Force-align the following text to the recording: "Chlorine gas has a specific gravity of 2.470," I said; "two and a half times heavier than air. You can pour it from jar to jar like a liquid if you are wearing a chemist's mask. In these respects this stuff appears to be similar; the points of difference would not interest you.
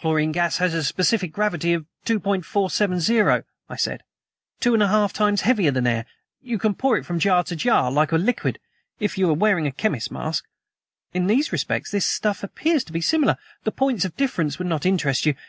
"Chlorine 0.00 0.32
gas 0.32 0.56
has 0.58 0.74
a 0.74 0.82
specific 0.82 1.30
gravity 1.30 1.72
of 1.72 1.86
2.470," 2.06 3.44
I 3.68 3.76
said; 3.76 4.02
"two 4.58 4.74
and 4.74 4.82
a 4.82 4.88
half 4.88 5.12
times 5.12 5.42
heavier 5.42 5.70
than 5.70 5.86
air. 5.86 6.06
You 6.42 6.58
can 6.58 6.74
pour 6.74 6.96
it 6.98 7.06
from 7.06 7.20
jar 7.20 7.44
to 7.44 7.54
jar 7.54 7.92
like 7.92 8.10
a 8.10 8.16
liquid 8.18 8.58
if 8.98 9.16
you 9.16 9.30
are 9.30 9.34
wearing 9.34 9.68
a 9.68 9.70
chemist's 9.70 10.10
mask. 10.10 10.44
In 11.14 11.28
these 11.28 11.52
respects 11.52 11.92
this 11.92 12.04
stuff 12.04 12.42
appears 12.42 12.82
to 12.82 12.92
be 12.92 13.00
similar; 13.00 13.36
the 13.62 13.70
points 13.70 14.04
of 14.04 14.16
difference 14.16 14.58
would 14.58 14.66
not 14.66 14.86
interest 14.86 15.24
you. 15.24 15.36